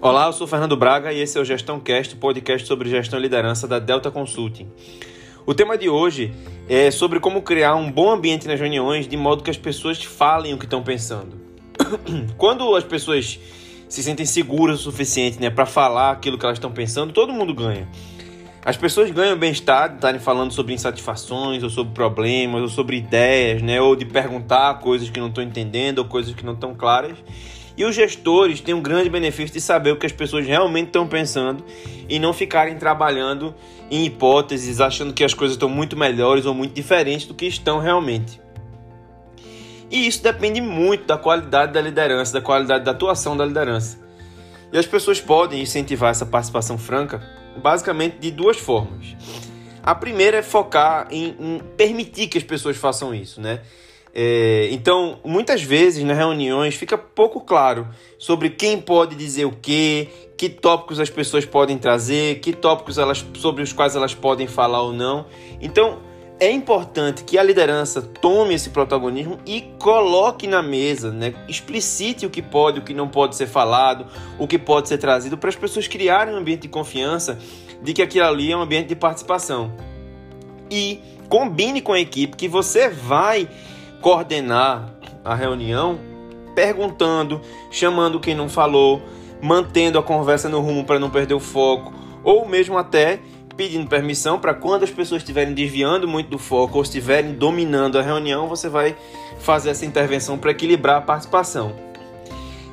[0.00, 3.22] Olá, eu sou Fernando Braga e esse é o Gestão Cast, podcast sobre gestão e
[3.22, 4.68] liderança da Delta Consulting.
[5.44, 6.32] O tema de hoje
[6.68, 10.54] é sobre como criar um bom ambiente nas reuniões de modo que as pessoas falem
[10.54, 11.36] o que estão pensando.
[12.38, 13.40] Quando as pessoas
[13.88, 17.52] se sentem seguras o suficiente né, para falar aquilo que elas estão pensando, todo mundo
[17.52, 17.88] ganha.
[18.64, 23.62] As pessoas ganham bem-estar de estarem falando sobre insatisfações, ou sobre problemas, ou sobre ideias,
[23.62, 27.18] né, ou de perguntar coisas que não estão entendendo, ou coisas que não estão claras.
[27.78, 31.06] E os gestores têm um grande benefício de saber o que as pessoas realmente estão
[31.06, 31.64] pensando
[32.08, 33.54] e não ficarem trabalhando
[33.88, 37.78] em hipóteses, achando que as coisas estão muito melhores ou muito diferentes do que estão
[37.78, 38.40] realmente.
[39.88, 43.96] E isso depende muito da qualidade da liderança, da qualidade da atuação da liderança.
[44.72, 47.22] E as pessoas podem incentivar essa participação franca
[47.62, 49.14] basicamente de duas formas.
[49.84, 53.60] A primeira é focar em, em permitir que as pessoas façam isso, né?
[54.14, 57.86] É, então, muitas vezes nas reuniões fica pouco claro
[58.18, 63.24] sobre quem pode dizer o que, que tópicos as pessoas podem trazer, que tópicos elas,
[63.34, 65.26] sobre os quais elas podem falar ou não.
[65.60, 65.98] Então,
[66.40, 71.34] é importante que a liderança tome esse protagonismo e coloque na mesa, né?
[71.48, 74.06] explicite o que pode, o que não pode ser falado,
[74.38, 77.38] o que pode ser trazido, para as pessoas criarem um ambiente de confiança
[77.82, 79.72] de que aquilo ali é um ambiente de participação.
[80.70, 83.48] E combine com a equipe que você vai
[84.00, 84.88] coordenar
[85.24, 85.98] a reunião
[86.54, 89.00] perguntando, chamando quem não falou,
[89.40, 91.92] mantendo a conversa no rumo para não perder o foco,
[92.24, 93.20] ou mesmo até
[93.56, 98.02] pedindo permissão para quando as pessoas estiverem desviando muito do foco ou estiverem dominando a
[98.02, 98.96] reunião, você vai
[99.38, 101.74] fazer essa intervenção para equilibrar a participação.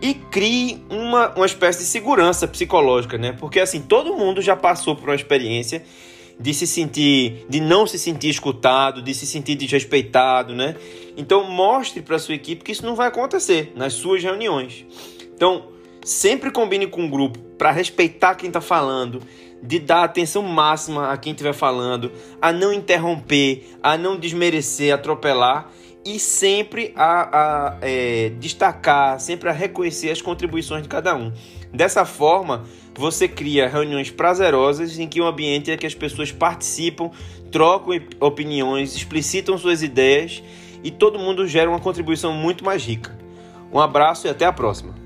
[0.00, 3.32] E crie uma, uma espécie de segurança psicológica, né?
[3.32, 5.84] Porque assim, todo mundo já passou por uma experiência
[6.40, 10.76] de se sentir, de não se sentir escutado, de se sentir desrespeitado, né?
[11.16, 14.86] Então mostre para sua equipe que isso não vai acontecer nas suas reuniões.
[15.34, 15.66] Então
[16.04, 19.20] sempre combine com o grupo para respeitar quem está falando,
[19.62, 25.70] de dar atenção máxima a quem estiver falando, a não interromper, a não desmerecer, atropelar
[26.04, 31.32] e sempre a, a é, destacar, sempre a reconhecer as contribuições de cada um.
[31.72, 37.10] Dessa forma, você cria reuniões prazerosas em que o ambiente é que as pessoas participam,
[37.52, 40.42] trocam opiniões, explicitam suas ideias
[40.82, 43.16] e todo mundo gera uma contribuição muito mais rica.
[43.72, 44.97] Um abraço e até a próxima.